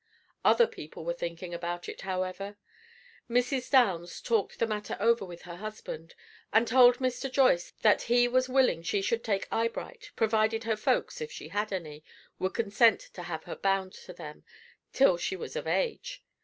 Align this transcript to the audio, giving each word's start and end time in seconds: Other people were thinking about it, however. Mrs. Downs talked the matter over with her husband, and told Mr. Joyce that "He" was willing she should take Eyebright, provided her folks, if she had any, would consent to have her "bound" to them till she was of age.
Other 0.43 0.65
people 0.65 1.05
were 1.05 1.13
thinking 1.13 1.53
about 1.53 1.87
it, 1.87 2.01
however. 2.01 2.57
Mrs. 3.29 3.69
Downs 3.69 4.19
talked 4.19 4.57
the 4.57 4.65
matter 4.65 4.97
over 4.99 5.23
with 5.25 5.43
her 5.43 5.57
husband, 5.57 6.15
and 6.51 6.67
told 6.67 6.97
Mr. 6.97 7.31
Joyce 7.31 7.69
that 7.83 8.01
"He" 8.01 8.27
was 8.27 8.49
willing 8.49 8.81
she 8.81 9.03
should 9.03 9.23
take 9.23 9.47
Eyebright, 9.51 10.09
provided 10.15 10.63
her 10.63 10.75
folks, 10.75 11.21
if 11.21 11.31
she 11.31 11.49
had 11.49 11.71
any, 11.71 12.03
would 12.39 12.55
consent 12.55 12.99
to 13.13 13.21
have 13.21 13.43
her 13.43 13.55
"bound" 13.55 13.93
to 13.93 14.11
them 14.11 14.43
till 14.91 15.17
she 15.17 15.35
was 15.35 15.55
of 15.55 15.67
age. 15.67 16.23